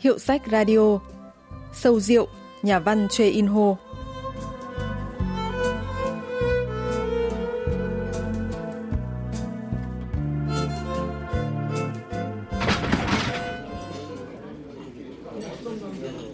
[0.00, 0.98] Hiệu sách radio
[1.72, 2.26] Sâu rượu,
[2.62, 3.76] nhà văn Choi In Ho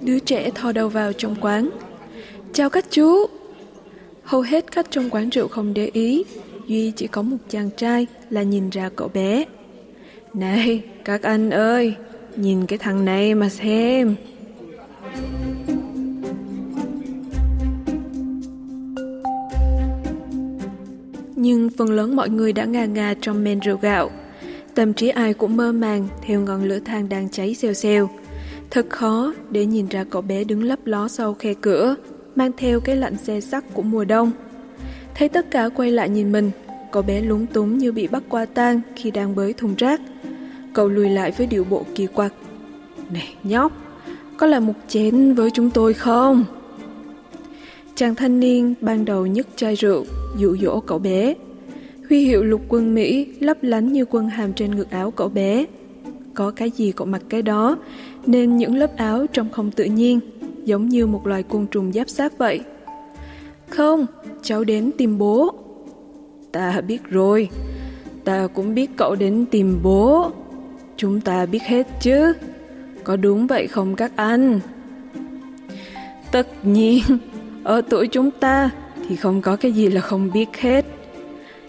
[0.00, 1.70] Đứa trẻ thò đầu vào trong quán.
[2.52, 3.26] Chào các chú.
[4.22, 6.24] Hầu hết khách trong quán rượu không để ý,
[6.66, 9.44] Duy chỉ có một chàng trai là nhìn ra cậu bé.
[10.34, 11.94] Này, các anh ơi,
[12.36, 14.16] nhìn cái thằng này mà xem.
[21.36, 24.10] Nhưng phần lớn mọi người đã ngà ngà trong men rượu gạo.
[24.74, 28.10] Tâm trí ai cũng mơ màng theo ngọn lửa than đang cháy xèo xèo.
[28.70, 31.96] Thật khó để nhìn ra cậu bé đứng lấp ló sau khe cửa,
[32.34, 34.30] mang theo cái lạnh xe sắc của mùa đông.
[35.14, 36.50] Thấy tất cả quay lại nhìn mình,
[36.92, 40.00] cậu bé lúng túng như bị bắt qua tang khi đang bới thùng rác.
[40.76, 42.32] Cậu lùi lại với điệu bộ kỳ quặc.
[43.10, 43.72] Này nhóc,
[44.36, 46.44] có là một chén với chúng tôi không?
[47.94, 50.04] Chàng thanh niên ban đầu nhấc chai rượu,
[50.38, 51.34] dụ dỗ cậu bé.
[52.08, 55.64] Huy hiệu lục quân Mỹ lấp lánh như quân hàm trên ngực áo cậu bé.
[56.34, 57.78] Có cái gì cậu mặc cái đó,
[58.26, 60.20] nên những lớp áo trông không tự nhiên,
[60.64, 62.60] giống như một loài côn trùng giáp sát vậy.
[63.68, 64.06] Không,
[64.42, 65.54] cháu đến tìm bố.
[66.52, 67.48] Ta biết rồi,
[68.24, 70.30] ta cũng biết cậu đến tìm bố.
[70.96, 72.34] Chúng ta biết hết chứ,
[73.04, 74.60] có đúng vậy không các anh?
[76.30, 77.02] Tất nhiên,
[77.64, 78.70] ở tuổi chúng ta
[79.08, 80.84] thì không có cái gì là không biết hết.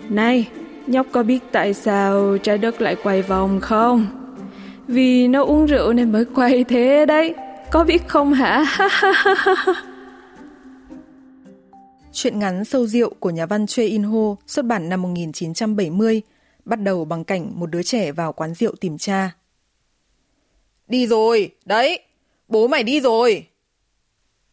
[0.09, 0.47] Này,
[0.87, 4.07] nhóc có biết tại sao trái đất lại quay vòng không?
[4.87, 7.35] Vì nó uống rượu nên mới quay thế đấy.
[7.71, 8.65] Có biết không hả?
[12.11, 16.21] Chuyện ngắn Sâu Rượu của nhà văn Choi In Ho xuất bản năm 1970,
[16.67, 19.35] bắt đầu bằng cảnh một đứa trẻ vào quán rượu tìm cha.
[20.87, 21.99] Đi rồi, đấy,
[22.47, 23.47] bố mày đi rồi.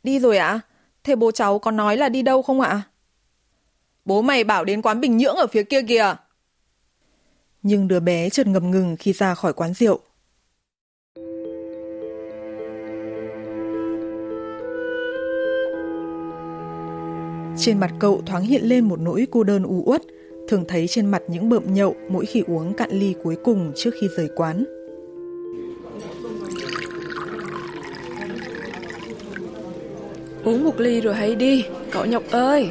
[0.03, 0.47] Đi rồi ạ?
[0.49, 0.61] À?
[1.05, 2.83] Thế bố cháu có nói là đi đâu không ạ?
[4.05, 6.15] Bố mày bảo đến quán Bình Nhưỡng ở phía kia kìa.
[7.63, 10.01] Nhưng đứa bé chợt ngập ngừng khi ra khỏi quán rượu.
[17.59, 20.03] Trên mặt cậu thoáng hiện lên một nỗi cô đơn u uất,
[20.49, 23.91] thường thấy trên mặt những bợm nhậu mỗi khi uống cạn ly cuối cùng trước
[24.01, 24.65] khi rời quán.
[30.45, 32.71] Uống một ly rồi hãy đi, cậu nhọc ơi.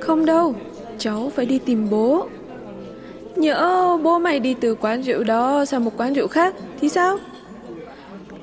[0.00, 0.54] Không đâu,
[0.98, 2.28] cháu phải đi tìm bố.
[3.36, 7.18] Nhỡ bố mày đi từ quán rượu đó sang một quán rượu khác thì sao?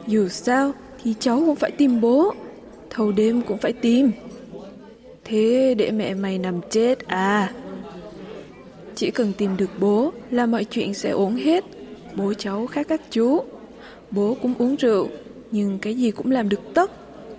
[0.07, 0.71] Dù sao
[1.03, 2.33] thì cháu cũng phải tìm bố,
[2.89, 4.11] thâu đêm cũng phải tìm.
[5.23, 7.53] Thế để mẹ mày nằm chết à?
[8.97, 11.63] Chỉ cần tìm được bố là mọi chuyện sẽ ổn hết.
[12.15, 13.39] Bố cháu khác các chú.
[14.11, 15.07] Bố cũng uống rượu,
[15.51, 16.91] nhưng cái gì cũng làm được tất.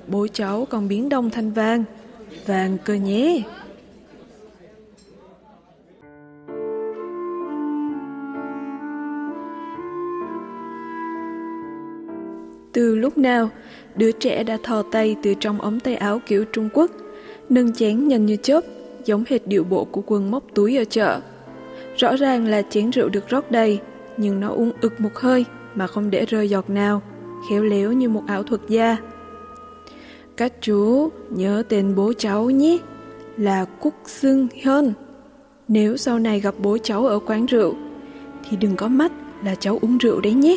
[0.07, 1.85] Bố cháu còn biến đông thành vàng.
[2.47, 3.43] Vàng cơ nhé.
[12.73, 13.51] Từ lúc nào,
[13.97, 16.91] đứa trẻ đã thò tay từ trong ống tay áo kiểu Trung Quốc
[17.49, 18.61] nâng chén nhanh như chớp,
[19.05, 21.21] giống hệt điệu bộ của quân móc túi ở chợ.
[21.99, 23.81] Rõ ràng là chén rượu được rót đầy,
[24.17, 25.45] nhưng nó uống ực một hơi
[25.75, 27.03] mà không để rơi giọt nào,
[27.51, 28.97] khéo léo như một ảo thuật gia.
[30.37, 32.79] Các chú nhớ tên bố cháu nhé,
[33.37, 34.93] là Cúc Sưng Hơn.
[35.69, 37.75] Nếu sau này gặp bố cháu ở quán rượu,
[38.49, 39.13] thì đừng có mắt
[39.45, 40.57] là cháu uống rượu đấy nhé.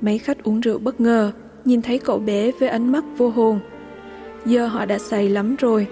[0.00, 1.32] Mấy khách uống rượu bất ngờ,
[1.64, 3.60] nhìn thấy cậu bé với ánh mắt vô hồn,
[4.46, 5.86] Giờ họ đã say lắm rồi.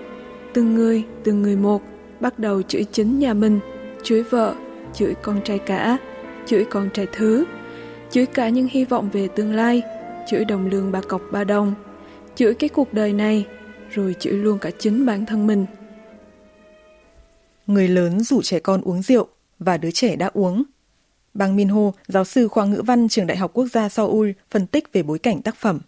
[0.53, 1.83] Từng người, từng người một,
[2.21, 3.61] bắt đầu chửi chính nhà mình,
[4.04, 4.56] chửi vợ,
[4.94, 5.98] chửi con trai cả,
[6.46, 7.46] chửi con trai thứ,
[8.10, 9.82] chửi cả những hy vọng về tương lai,
[10.28, 11.74] chửi đồng lương ba cọc ba đồng,
[12.36, 13.48] chửi cái cuộc đời này,
[13.90, 15.66] rồi chửi luôn cả chính bản thân mình.
[17.68, 19.28] Người lớn rủ trẻ con uống rượu
[19.60, 20.64] và đứa trẻ đã uống.
[21.34, 24.68] Bang Min Ho, giáo sư khoa ngữ văn trường Đại học Quốc gia Seoul, phân
[24.68, 25.80] tích về bối cảnh tác phẩm.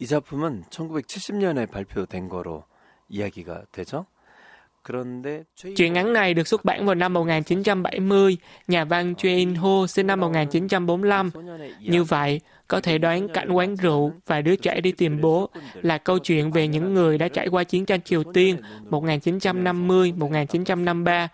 [0.00, 2.64] 이 작품은 1970년에 발표된 거로
[3.10, 4.06] 이야기가 되죠.
[5.75, 8.37] Truyện ngắn này được xuất bản vào năm 1970,
[8.67, 11.31] nhà văn Choi In-ho sinh năm 1945.
[11.79, 15.49] Như vậy, có thể đoán cảnh quán rượu và đứa trẻ đi tìm bố
[15.81, 18.57] là câu chuyện về những người đã trải qua chiến tranh Triều Tiên
[18.89, 21.27] 1950-1953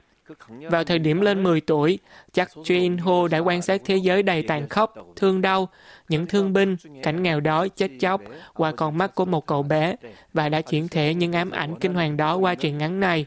[0.70, 1.98] vào thời điểm lên 10 tuổi,
[2.32, 5.68] chắc Jin Ho đã quan sát thế giới đầy tàn khốc, thương đau,
[6.08, 8.20] những thương binh, cảnh nghèo đói, chết chóc
[8.54, 9.96] qua con mắt của một cậu bé
[10.32, 13.26] và đã chuyển thể những ám ảnh kinh hoàng đó qua truyện ngắn này.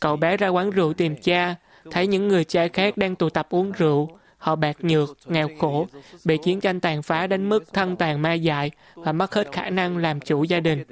[0.00, 1.54] Cậu bé ra quán rượu tìm cha,
[1.90, 4.18] thấy những người cha khác đang tụ tập uống rượu.
[4.38, 5.86] Họ bạc nhược, nghèo khổ,
[6.24, 9.70] bị chiến tranh tàn phá đến mức thân tàn ma dại và mất hết khả
[9.70, 10.84] năng làm chủ gia đình.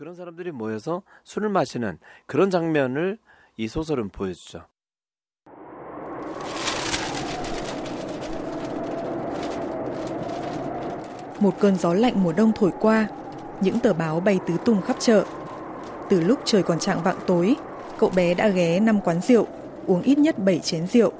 [0.00, 3.18] 그런 사람들이 모여서 술을 마시는 그런 장면을
[3.56, 4.64] 이 소설은 보여주죠.
[11.40, 13.08] Một cơn gió lạnh mùa đông thổi qua,
[13.60, 15.24] những tờ báo bay tứ tung khắp chợ.
[16.10, 17.56] Từ lúc trời còn trạng vạng tối,
[17.98, 19.46] cậu bé đã ghé năm quán rượu,
[19.86, 21.12] uống ít nhất 7 chén rượu,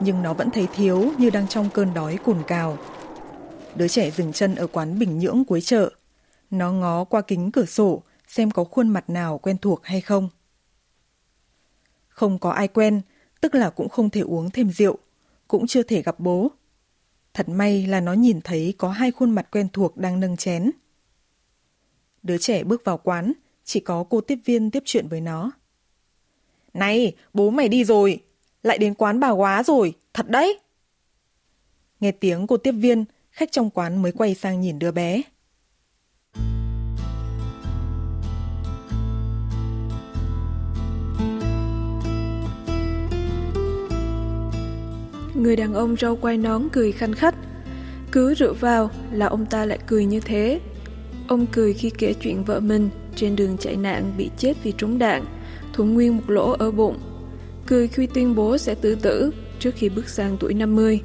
[0.00, 2.78] nhưng nó vẫn thấy thiếu như đang trong cơn đói cồn cào.
[3.74, 5.90] Đứa trẻ dừng chân ở quán Bình Nhưỡng cuối chợ.
[6.50, 10.28] Nó ngó qua kính cửa sổ xem có khuôn mặt nào quen thuộc hay không.
[12.17, 13.01] Không có ai quen,
[13.41, 14.97] tức là cũng không thể uống thêm rượu,
[15.47, 16.51] cũng chưa thể gặp bố.
[17.33, 20.71] Thật may là nó nhìn thấy có hai khuôn mặt quen thuộc đang nâng chén.
[22.23, 23.33] Đứa trẻ bước vào quán,
[23.63, 25.51] chỉ có cô tiếp viên tiếp chuyện với nó.
[26.73, 28.23] Này, bố mày đi rồi,
[28.63, 30.59] lại đến quán bà quá rồi, thật đấy.
[31.99, 35.21] Nghe tiếng cô tiếp viên, khách trong quán mới quay sang nhìn đứa bé.
[45.37, 47.35] Người đàn ông râu quai nón cười khanh khách.
[48.11, 50.59] Cứ rượu vào là ông ta lại cười như thế.
[51.27, 54.99] Ông cười khi kể chuyện vợ mình trên đường chạy nạn bị chết vì trúng
[54.99, 55.25] đạn,
[55.73, 56.97] thủng nguyên một lỗ ở bụng.
[57.65, 61.01] Cười khi tuyên bố sẽ tự tử trước khi bước sang tuổi 50.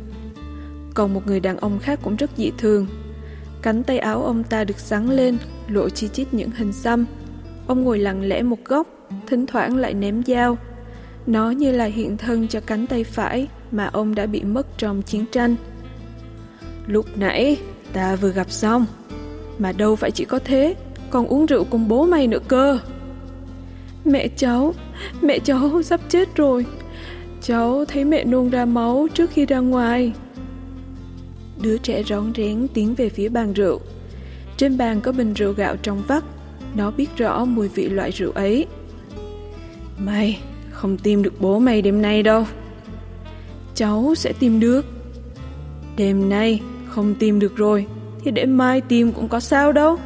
[0.94, 2.87] Còn một người đàn ông khác cũng rất dị thường.
[3.62, 5.38] Cánh tay áo ông ta được sắn lên,
[5.69, 7.06] lộ chi chít những hình xăm.
[7.67, 8.87] Ông ngồi lặng lẽ một góc,
[9.26, 10.58] thỉnh thoảng lại ném dao.
[11.26, 15.03] Nó như là hiện thân cho cánh tay phải mà ông đã bị mất trong
[15.03, 15.57] chiến tranh.
[16.87, 17.57] Lúc nãy,
[17.93, 18.87] ta vừa gặp xong.
[19.59, 20.75] Mà đâu phải chỉ có thế,
[21.11, 22.79] còn uống rượu cùng bố mày nữa cơ.
[24.05, 24.75] Mẹ cháu,
[25.23, 26.67] mẹ cháu sắp chết rồi.
[27.43, 30.13] Cháu thấy mẹ nôn ra máu trước khi ra ngoài.
[31.63, 33.81] Đứa trẻ rón rén tiến về phía bàn rượu.
[34.57, 36.25] Trên bàn có bình rượu gạo trong vắt.
[36.75, 38.67] Nó biết rõ mùi vị loại rượu ấy.
[39.99, 40.41] Mày
[40.71, 42.45] không tìm được bố mày đêm nay đâu.
[43.82, 44.87] Cháu sẽ tìm được.
[45.96, 47.87] Đêm nay không tìm được rồi
[48.25, 49.96] thì để mai tìm cũng có sao đâu.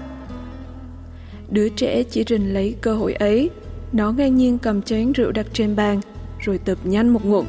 [1.51, 3.51] Đứa trẻ chỉ rình lấy cơ hội ấy.
[3.93, 6.01] Nó ngang nhiên cầm chén rượu đặt trên bàn
[6.41, 7.47] rồi tập nhanh một ngụm.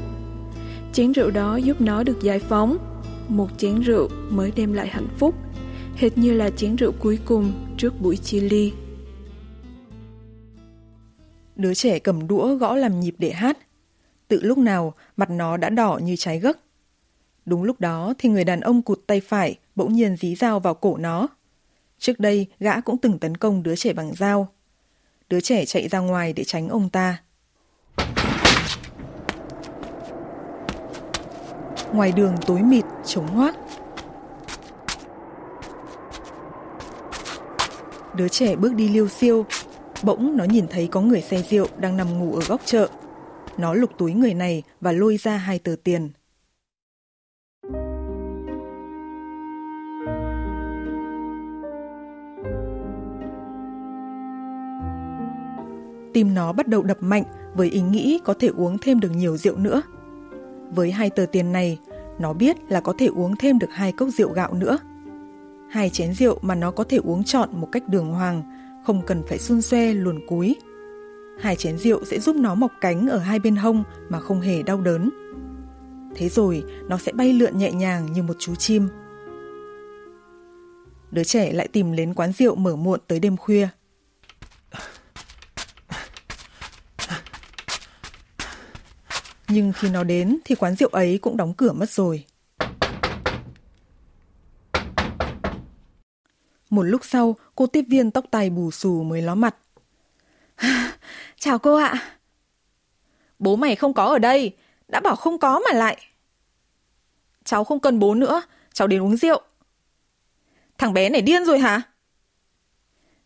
[0.93, 2.77] Chén rượu đó giúp nó được giải phóng.
[3.27, 5.35] Một chén rượu mới đem lại hạnh phúc,
[5.95, 8.73] hệt như là chén rượu cuối cùng trước buổi chia ly.
[11.55, 13.57] Đứa trẻ cầm đũa gõ làm nhịp để hát.
[14.27, 16.59] Tự lúc nào mặt nó đã đỏ như trái gấc.
[17.45, 20.73] Đúng lúc đó thì người đàn ông cụt tay phải bỗng nhiên dí dao vào
[20.73, 21.27] cổ nó.
[21.99, 24.47] Trước đây gã cũng từng tấn công đứa trẻ bằng dao.
[25.29, 27.21] Đứa trẻ chạy ra ngoài để tránh ông ta.
[31.93, 33.55] Ngoài đường tối mịt, trống hoác.
[38.15, 39.45] Đứa trẻ bước đi liêu siêu,
[40.03, 42.89] bỗng nó nhìn thấy có người say rượu đang nằm ngủ ở góc chợ.
[43.57, 46.09] Nó lục túi người này và lôi ra hai tờ tiền.
[56.13, 57.23] Tim nó bắt đầu đập mạnh
[57.55, 59.81] với ý nghĩ có thể uống thêm được nhiều rượu nữa.
[60.71, 61.79] Với hai tờ tiền này,
[62.19, 64.77] nó biết là có thể uống thêm được hai cốc rượu gạo nữa.
[65.69, 68.43] Hai chén rượu mà nó có thể uống trọn một cách đường hoàng,
[68.85, 70.55] không cần phải xun xoe luồn cúi.
[71.39, 74.63] Hai chén rượu sẽ giúp nó mọc cánh ở hai bên hông mà không hề
[74.63, 75.09] đau đớn.
[76.15, 78.89] Thế rồi nó sẽ bay lượn nhẹ nhàng như một chú chim.
[81.11, 83.67] Đứa trẻ lại tìm đến quán rượu mở muộn tới đêm khuya.
[89.49, 92.25] Nhưng khi nó đến thì quán rượu ấy cũng đóng cửa mất rồi.
[96.69, 99.55] Một lúc sau, cô tiếp viên tóc tai bù xù mới ló mặt.
[101.39, 102.17] Chào cô ạ.
[103.39, 104.55] Bố mày không có ở đây,
[104.87, 105.97] đã bảo không có mà lại.
[107.43, 108.41] Cháu không cần bố nữa,
[108.73, 109.41] cháu đến uống rượu.
[110.77, 111.81] Thằng bé này điên rồi hả?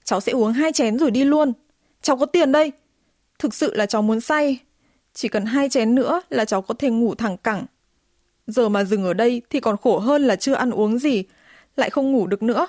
[0.03, 1.53] Cháu sẽ uống hai chén rồi đi luôn.
[2.01, 2.71] Cháu có tiền đây.
[3.39, 4.59] Thực sự là cháu muốn say.
[5.13, 7.65] Chỉ cần hai chén nữa là cháu có thể ngủ thẳng cẳng.
[8.47, 11.23] Giờ mà dừng ở đây thì còn khổ hơn là chưa ăn uống gì,
[11.75, 12.67] lại không ngủ được nữa.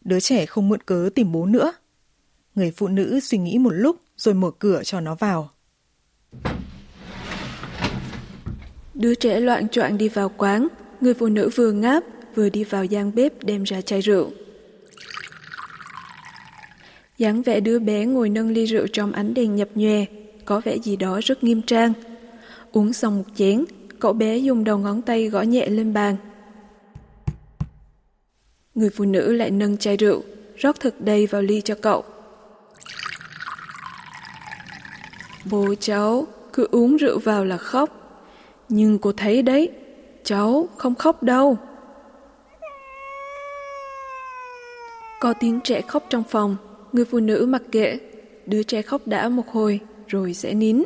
[0.00, 1.72] Đứa trẻ không mượn cớ tìm bố nữa.
[2.54, 5.50] Người phụ nữ suy nghĩ một lúc rồi mở cửa cho nó vào.
[8.94, 10.68] Đứa trẻ loạn choạng đi vào quán,
[11.00, 14.30] người phụ nữ vừa ngáp vừa đi vào gian bếp đem ra chai rượu.
[17.18, 20.04] dáng vẻ đứa bé ngồi nâng ly rượu trong ánh đèn nhập nhòe,
[20.44, 21.92] có vẻ gì đó rất nghiêm trang.
[22.72, 23.64] Uống xong một chén,
[24.04, 26.16] Cậu bé dùng đầu ngón tay gõ nhẹ lên bàn.
[28.74, 30.22] Người phụ nữ lại nâng chai rượu,
[30.56, 32.04] rót thật đầy vào ly cho cậu.
[35.50, 38.00] Bố cháu cứ uống rượu vào là khóc.
[38.68, 39.70] Nhưng cô thấy đấy,
[40.24, 41.56] cháu không khóc đâu.
[45.20, 46.56] Có tiếng trẻ khóc trong phòng,
[46.92, 47.98] người phụ nữ mặc kệ,
[48.46, 50.82] đứa trẻ khóc đã một hồi rồi sẽ nín.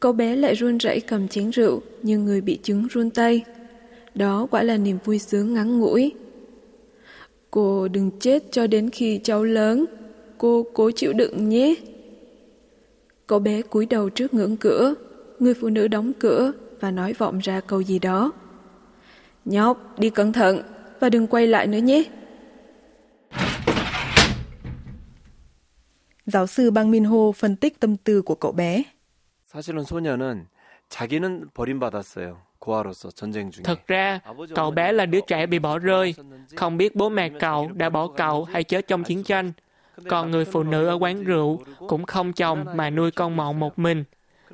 [0.00, 3.44] Cậu bé lại run rẩy cầm chén rượu nhưng người bị chứng run tay.
[4.14, 6.12] Đó quả là niềm vui sướng ngắn ngủi.
[7.50, 9.84] Cô đừng chết cho đến khi cháu lớn.
[10.38, 11.74] Cô cố chịu đựng nhé.
[13.27, 14.93] Cậu bé cúi đầu trước ngưỡng cửa.
[15.39, 18.31] Người phụ nữ đóng cửa và nói vọng ra câu gì đó.
[19.45, 20.61] Nhóc, đi cẩn thận
[20.99, 22.03] và đừng quay lại nữa nhé.
[26.25, 28.83] Giáo sư Bang Min Ho phân tích tâm tư của cậu bé.
[29.51, 30.47] 사실은 소녀는
[30.89, 32.37] 자기는 버림받았어요.
[32.59, 33.63] 고아로서 전쟁 중에.
[33.63, 34.19] Thật ra,
[34.55, 36.15] cậu bé là đứa trẻ bị bỏ rơi,
[36.55, 39.51] không biết bố mẹ cậu đã bỏ cậu hay chết trong chiến tranh.
[40.08, 43.78] còn người phụ nữ ở quán rượu cũng không chồng mà nuôi con mọn một
[43.78, 44.04] mình.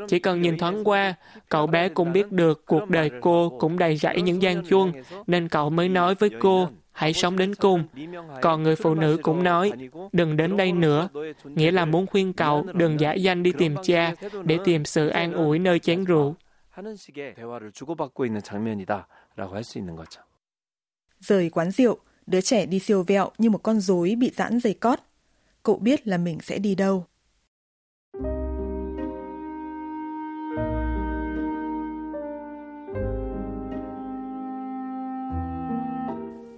[0.09, 1.15] Chỉ cần nhìn thoáng qua,
[1.49, 4.93] cậu bé cũng biết được cuộc đời cô cũng đầy rẫy những gian chuông,
[5.27, 7.85] nên cậu mới nói với cô, hãy sống đến cùng.
[8.43, 9.73] Còn người phụ nữ cũng nói,
[10.13, 11.09] đừng đến đây nữa,
[11.45, 15.33] nghĩa là muốn khuyên cậu đừng giả danh đi tìm cha để tìm sự an
[15.33, 16.35] ủi nơi chén rượu.
[21.21, 24.75] Rời quán rượu, đứa trẻ đi siêu vẹo như một con rối bị giãn dây
[24.75, 24.99] cót.
[25.63, 27.05] Cậu biết là mình sẽ đi đâu.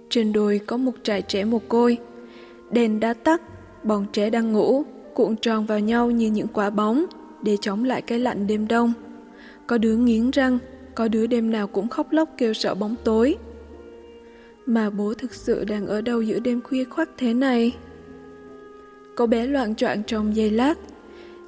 [0.09, 1.97] Trên đồi có một trại trẻ mồ côi.
[2.71, 3.41] Đèn đã tắt,
[3.83, 4.83] bọn trẻ đang ngủ,
[5.13, 7.05] cuộn tròn vào nhau như những quả bóng
[7.43, 8.93] để chống lại cái lạnh đêm đông.
[9.67, 10.57] Có đứa nghiến răng,
[10.95, 13.35] có đứa đêm nào cũng khóc lóc kêu sợ bóng tối.
[14.65, 17.75] Mà bố thực sự đang ở đâu giữa đêm khuya khoắt thế này?
[19.15, 20.73] Cậu bé loạn choạng trong giây lát,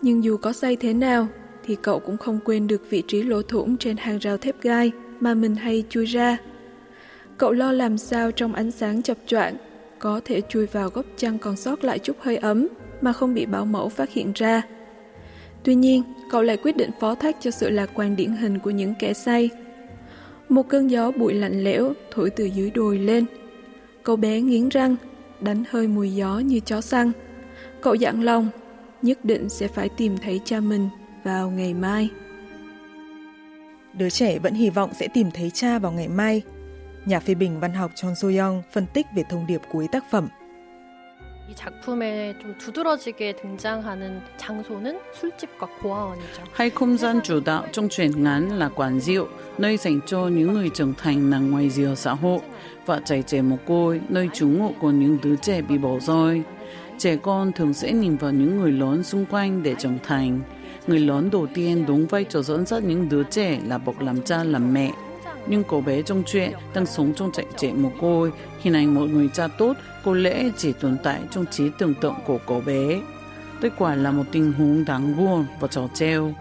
[0.02, 1.28] nhưng dù có say thế nào
[1.66, 4.92] thì cậu cũng không quên được vị trí lỗ thủng trên hàng rào thép gai
[5.20, 6.38] mà mình hay chui ra.
[7.38, 9.56] Cậu lo làm sao trong ánh sáng chập choạng
[10.00, 12.68] có thể chui vào góc chăn còn sót lại chút hơi ấm
[13.02, 14.62] mà không bị bảo mẫu phát hiện ra.
[15.64, 18.70] Tuy nhiên, cậu lại quyết định phó thác cho sự lạc quan điển hình của
[18.70, 19.50] những kẻ say.
[20.50, 23.26] Một cơn gió bụi lạnh lẽo thổi từ dưới đồi lên.
[24.04, 24.96] Cậu bé nghiến răng,
[25.42, 27.12] đánh hơi mùi gió như chó săn.
[27.81, 28.49] Cậu dặn lòng,
[29.03, 30.89] nhất định sẽ phải tìm thấy cha mình
[31.25, 32.09] vào ngày mai.
[33.93, 36.43] Đứa trẻ vẫn hy vọng sẽ tìm thấy cha vào ngày mai
[37.05, 40.29] Nhà phê bình văn học Chon So-young phân tích về thông điệp cuối tác phẩm.
[41.49, 46.43] 이 작품에 좀 두드러지게 등장하는 장소는 술집과 고아원이죠.
[46.53, 50.53] Hay không gian chủ đạo trong truyện ngắn là quán rượu, nơi dành cho những
[50.53, 52.41] người trưởng thành nằm ngoài rìa xã hội,
[52.87, 56.43] và trại trẻ mồ côi, nơi trú ngụ của những đứa trẻ bị bỏ rơi.
[56.98, 60.40] Trẻ con thường sẽ nhìn vào những người lớn xung quanh để trưởng thành.
[60.88, 64.22] Người lớn đầu tiên đúng vai trò dẫn dắt những đứa trẻ là bậc làm
[64.22, 64.92] cha làm mẹ,
[65.48, 69.06] nhưng cô bé trong chuyện đang sống trong trại trẻ mồ côi, hình ảnh một
[69.06, 69.74] người cha tốt
[70.04, 73.02] có lẽ chỉ tồn tại trong trí tưởng tượng của cô bé.
[73.62, 76.34] Đây quả là một tình huống đáng buồn và trò treo.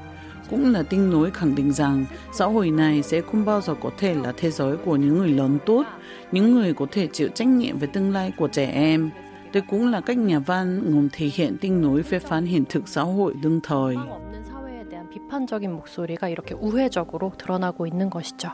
[0.51, 3.91] Cũng là tin nối khẳng định rằng xã hội này sẽ không bao giờ có
[3.99, 5.85] thể là thế giới của những người lớn tốt,
[6.33, 9.11] những người có thể chịu trách nhiệm về tương lai của trẻ em.
[9.56, 12.88] Đây cũng là cách nhà văn ngầm thể hiện tin nối phê phán hiện thực
[12.88, 13.96] xã hội đương thời.
[15.12, 18.50] 비판적인 목소리가 이렇게 우회적으로 드러나고 있는 것이죠.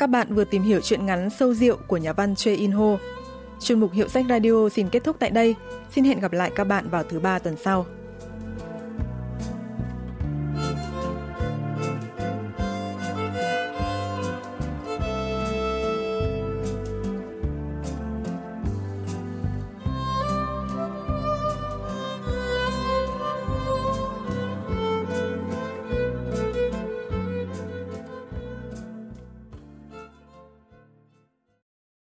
[0.00, 2.96] Các bạn vừa tìm hiểu chuyện ngắn Sâu Rượu của nhà văn Choi In Ho.
[3.60, 5.54] Chuyên mục Hiệu sách Radio xin kết thúc tại đây.
[5.90, 7.86] Xin hẹn gặp lại các bạn vào thứ ba tuần sau.